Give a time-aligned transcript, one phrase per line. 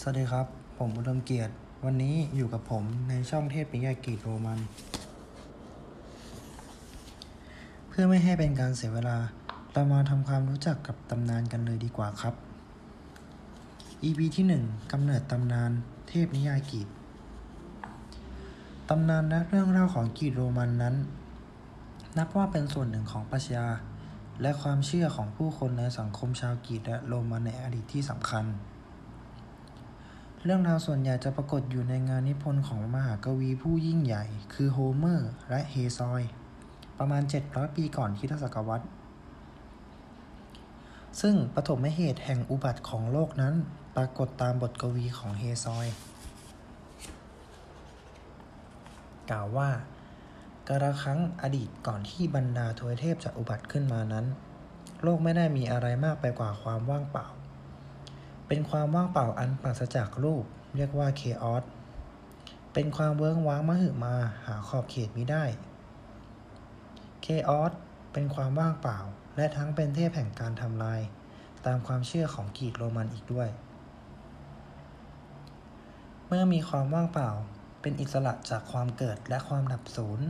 [0.00, 0.46] สวัสดีครับ
[0.78, 1.52] ผมอุดมเกียรติ
[1.84, 4.58] วันนี้อยู่กับผมในช่องเทพนิยายกรีกโรมัน
[7.88, 9.18] เพื่อไม่ให้เป็นการเสียเวลา
[9.72, 12.34] เรามาทำความรู้จักกับตำนานกันเลยดีกว่าครับ
[14.02, 15.70] EP ที่ 1กำเนิดตำนาน
[16.08, 16.88] เทพนิยายกรีก
[18.88, 20.94] ตำนานและเรื่องเล่าของกรีกโรมันนั้น
[22.18, 23.66] นับว่าเป็นส่วนหนึ่งของปรัชญา
[24.42, 28.46] และความเชื่อของผู้คนในสังคมชาวกรีกและโรมันในอดีตที่สำคัญ
[30.48, 34.24] เรื่องราวส่วนใหญ่จะปรากฏอยู่ในงานนิพนธ์ของมหากวีผู้ยิ่งใหญ่
[34.54, 36.22] คือโฮเมอร์ และเฮซอย
[36.98, 38.80] ประมาณ 700 ปีก่อนคริสตศักราช
[41.20, 43.54] ซึ่งปฐมเหตุแห่งอุบัติของโลกนั้น
[43.96, 45.86] ปรากฏตามบทกวีของเฮซอย
[49.30, 49.70] กล่าวว่า
[50.68, 54.26] กระครั้งอดีตก่อนที่บรรดาทวยเทพจะอุบัติขึ้นมานั้น
[55.02, 57.26] โลกไม่ได้มีอะไรมากไปกว่าความว่างเปล่า
[58.48, 60.44] เป็นความว่างเปล่าอันปราศจากรูป
[60.76, 61.64] เรียกว่าเคออส
[62.74, 64.14] เป็นความเวิ้งว้างมหึมา
[64.46, 65.44] หาขอบเขตมิได้
[67.22, 67.72] เคออส
[68.12, 68.98] เป็นความว่างเปล่า
[69.36, 71.00] และทั้งเป็นเทพแห่งการทำลาย
[71.66, 73.48] ตามความเชื่อของกรีกโรมันอีกด้วย
[76.26, 77.30] เมื่อมีความว่างเปล่า
[77.80, 80.20] เป็นอิสระจากความเกิดและความดับสูญ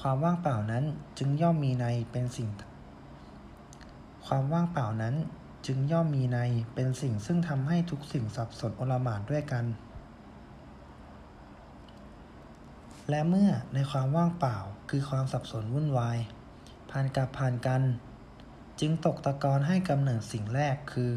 [0.00, 0.84] ความว่างเปล่านั้น
[1.18, 2.48] จึงย่อมมีในเป็นสิ่ง
[4.26, 5.14] ความว่างเปล่านั้น
[5.70, 6.38] จึงย่อมมีใน
[6.74, 9.64] เป็นสิ่งซึ่งทำให้ทุกสิ่งสับสนโอลหม่านด้วยกัน
[13.10, 14.56] และเมื่อในความว่างเปล่า
[14.90, 16.18] คือความสับสนวุ่นวาย
[16.90, 17.82] ผ่านกับผ่านกัน
[18.80, 21.10] จึงตกตะกอนให้กำเนิดสิ่งแรกคือ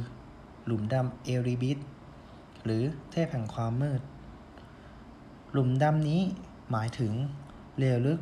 [0.66, 1.78] หลุมดำเอริบิส
[2.66, 4.02] หรือเทพแห่งความมืด
[5.52, 6.22] หลุมดำนี้
[6.72, 7.14] หมายถึง
[7.78, 8.20] เลวลึก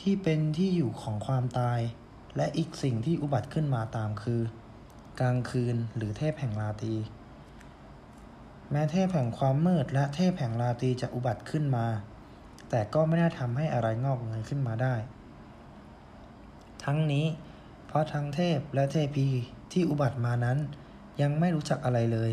[0.00, 1.80] ที่เป็นที่อยู่ของความตาย
[2.36, 4.40] และอีกสิ่งที่อุบัติขึ้นมาตามคือ
[5.20, 6.94] กลางคืนหรือเทพแห่งราตรี
[8.70, 11.86] แม้เทพแห่งความมืดและเทพแห่งราตรีจะอุบัติขึ้นมา
[12.70, 14.94] แต่ก็ไม่ได้ทำให้อะไรงอกเงยขึ้นมาได้
[16.84, 17.26] ทั้งนี้
[17.86, 19.28] เพราะทั้งเทพและเทพี
[19.72, 20.58] ที่อุบัติมานั้น
[21.20, 22.32] ยังไม่รู้จักอะไรเลย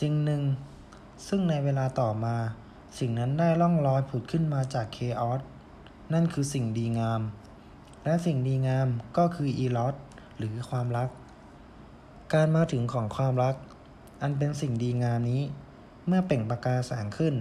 [0.00, 0.42] สิ่งหนึ่ง
[1.28, 2.36] ซึ่งในเวลาต่อมา
[2.98, 5.40] สิ่งนั้นได้ล่องลอยผุดขึ้นมาจากเคออส
[6.12, 7.20] นั่นคือสิ่งดีงาม
[8.04, 8.88] และสิ่งดีงาม
[9.18, 9.94] ก็คืออีลอส
[10.38, 11.10] หรือความรัก
[12.34, 13.56] การมาถึงของความรัก
[14.22, 15.42] อันเป็นสิ่งดีงามนี้
[16.06, 17.34] เมื่อเปล่งประกายแสงขึ้น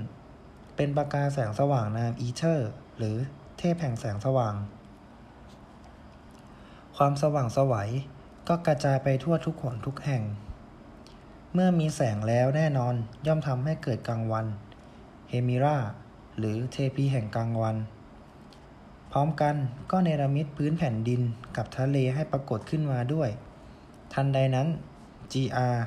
[0.75, 3.16] เป็นประกายแสงสว่างนามอีเทอร์ หรือ
[3.59, 4.56] เทพแห่งแสงสว่าง
[6.97, 7.90] ความสว่างสวัย
[8.47, 10.23] ก็กระจายไปทั่วทุกหนทุกแห่ง
[11.53, 12.96] เมื่อมีแสงแล้วแน่นอน
[13.28, 14.46] ย่อมทำให้เกิดกลางวัน
[15.29, 15.78] เฮมิรา
[16.38, 17.75] หรือเทพีแห่งกลางวัน
[19.17, 19.55] ร้อมกัน
[19.91, 21.22] ก็เนรมิตพื้นแผ่นดิน
[21.57, 23.29] กับทะเลให้ปรากฏขึ้นมาด้วย
[24.13, 24.67] ทันใดนั้น
[25.31, 25.78] GR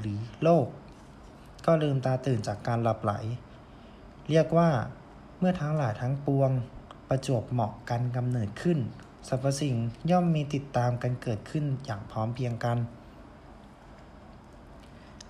[0.00, 0.66] หรือโลก
[1.66, 3.12] ก็ลืมตาตื่นจากการหลับไหล
[4.30, 4.68] เรียกว่า
[5.38, 6.50] เมื่อทั้งหลายทั้งปวง
[7.08, 8.78] ประจวบเหมาะกันกำเนิดขึ้น
[9.28, 9.76] สรรพสิ่ง
[10.10, 12.78] ย่อมมีติดตามกันเกิดขึ้นอย่างพร้อมเพียงกัน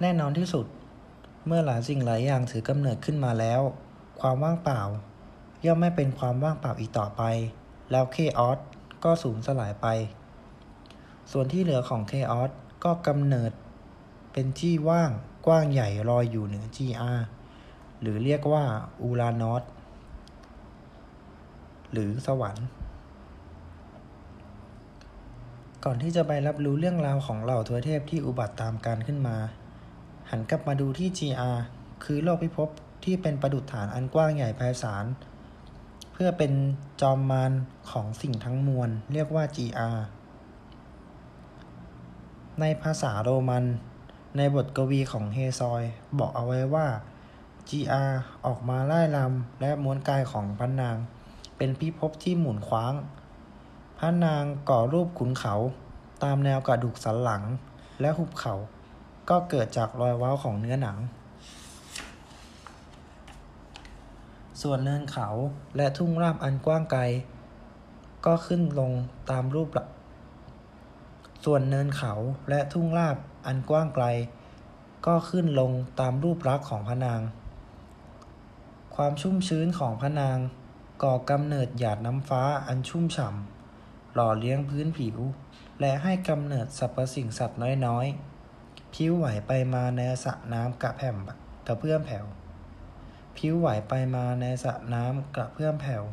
[0.00, 0.66] แน่นอนที่สุด
[1.46, 3.60] เมื่อหลายสิ่งหลายอย่างถือกำเนิดขึ้นมาแล้ว
[4.20, 4.80] ความว่างเปล่า
[5.66, 7.22] ย่อมไม่เป็นความว่างเปล่าอีกต่อไป
[7.90, 8.58] แล้วเคออส
[9.04, 9.86] ก็สูญสลายไป
[11.32, 12.50] ส่วนที่เหลือของเคออส
[12.84, 13.52] ก็กำเนิด
[14.32, 15.10] เป็นที่ว่าง
[15.46, 17.20] กว้างใหญ่ลอยอยู่เหนือ GR
[18.00, 18.64] หรือเรียกว่า
[19.02, 19.62] อูรานอส
[21.92, 22.66] หรือสวรรค์
[25.84, 29.36] ก่อนที่จะไปรับรู้เรื่องราวของเหล่าทวเทพที่อุบัติตามการขึ้นมา
[30.30, 31.58] หันกลับมาดูที่ GR
[32.04, 32.68] คือโลกพิภพ
[33.04, 35.04] ที่เป็นประดุจฐานอันกว้างใหญ่ไพศาล
[36.16, 36.52] เพื่อเป็น
[37.00, 37.52] จอมมาร
[37.90, 39.98] ของสิ่งทั้งมวล เรียกว่า GR
[42.60, 43.64] ในภาษาโรมัน
[44.36, 45.82] ในบทกวีของเฮซอย
[46.18, 46.86] บอกเอาไว้ว่า
[47.68, 48.12] GR
[48.46, 50.96] ออกมาไล่ลำและม้วนกายของพระนาง
[51.56, 52.94] เป็นพิภพที่หมุนคว้าง
[53.98, 55.54] พระนางก่อรูปขุนเขา
[56.22, 57.42] ตามแนวกระดูกสันหลัง
[58.00, 58.54] และหุบเขา
[59.30, 60.98] ก็เกิดจากรอยเว้าของเนื้อหนัง
[64.62, 65.28] ส่วนเนินเขา
[65.76, 67.02] และทุ่งราบอันกว้างไกล
[68.26, 68.92] ก็ขึ้นลง
[69.30, 69.68] ตามรูป
[71.44, 72.12] ส่วนเนินเขา
[72.48, 73.16] และทุ่งราบ
[73.46, 74.06] อันกว้างไกล
[75.06, 77.20] ก็ขึ้นลงตามรูปลักษ์ของพระนาง
[78.94, 80.38] ความชุ่มชื้นของพระนาง
[81.02, 85.18] ก่อกำเนิดหยาดน้ำฟ้าอันชุ่มฉ่ำหล่อเลี้ยงพื้นผิว
[85.80, 91.16] และให้กำเนิดสรรพสิ่งสัตว์น้อยๆผิวไหวไปมาในสระน้ำกระแผ่ม
[91.66, 92.26] กระเพื่อมแผ่ว
[93.36, 96.04] ผิวไหวไปมาในสระน้ำกระเพื่อมแผ่ว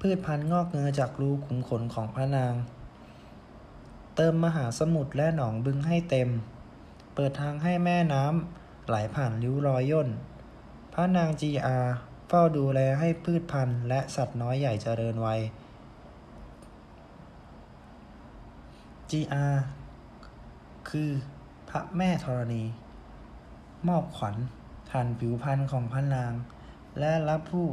[0.00, 2.54] พืชพันธุ์งอกเงยจากรูขุมขนของพระนาง
[4.16, 6.28] เติมมหาสมุทรและหนองบึงให้เต็ม
[7.14, 10.08] เปิดทางให้แม่น้ำไหลผ่านริ้วรอยย่น
[10.92, 11.78] พระนางจีอา
[12.28, 15.40] เฝ้าดูแลให้พืชพันธุ์และสัตว์น้อยใหญ่เจริญวัย
[19.10, 19.46] จีอา
[20.88, 21.10] คือ
[21.70, 22.62] พระแม่ธรณี
[23.88, 24.36] มอบขวัญ
[24.94, 26.32] ทันผิวพันธ์ของพระนาง
[26.98, 27.66] และรับผู้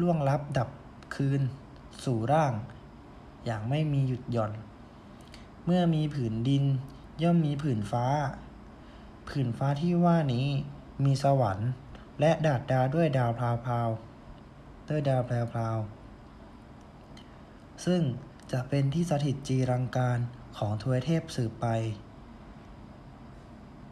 [0.00, 0.68] ล่วงลับดับ
[1.14, 1.40] คืน
[2.04, 2.52] สู่ร่าง
[3.44, 4.52] อย่างไม่มีหยุดหย่อน
[5.64, 6.64] เมื่อมีผืนดิน
[7.22, 8.06] ย่อมมีผืนฟ้า
[9.28, 10.46] ผืนฟ้าที่ว่านี้
[11.04, 11.70] มีสวรรค์
[12.20, 13.88] และดาดดาด้วยดาวพราวพราว
[14.88, 15.78] ด้วยดาวแพรวพราว
[17.84, 18.02] ซึ่ง
[18.52, 20.18] จะเป็นที่สถิตจีรังการ
[20.58, 21.66] ของทวยเทพสืบไป